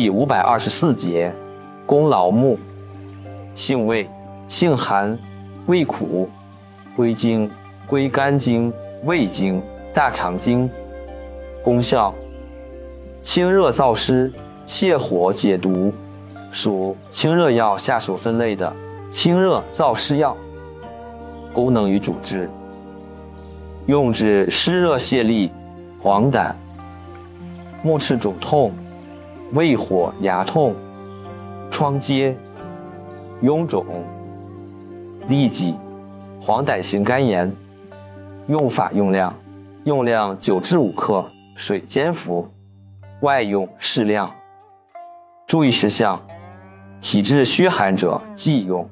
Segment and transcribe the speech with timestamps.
[0.00, 1.34] 第五百二十四节，
[1.84, 2.56] 功劳木，
[3.56, 4.08] 性味，
[4.46, 5.18] 性寒，
[5.66, 6.30] 味苦，
[6.94, 7.50] 归经，
[7.84, 8.72] 归肝经、
[9.02, 9.60] 胃经、
[9.92, 10.70] 大肠经。
[11.64, 12.14] 功效，
[13.24, 14.32] 清热燥湿，
[14.68, 15.92] 泻火解毒，
[16.52, 18.72] 属清热药下属分类的
[19.10, 20.36] 清热燥湿药。
[21.52, 22.48] 功能与主治，
[23.86, 25.50] 用治湿热泄痢、
[26.00, 26.54] 黄疸、
[27.82, 28.72] 目赤肿痛。
[29.52, 30.74] 胃火、牙痛、
[31.70, 32.34] 疮疖、
[33.42, 33.84] 臃肿、
[35.28, 35.74] 痢疾、
[36.40, 37.50] 黄疸型肝炎。
[38.46, 39.34] 用法用量：
[39.84, 41.24] 用量九至五克，
[41.56, 42.48] 水煎服。
[43.20, 44.30] 外用适量。
[45.46, 46.20] 注意事项：
[47.00, 48.88] 体质虚寒者忌用。